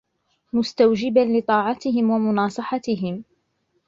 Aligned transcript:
مُسْتَوْجِبًا 0.53 1.19
لِطَاعَتِهِمْ 1.19 2.09
وَمُنَاصَحَتِهِمْ 2.11 3.23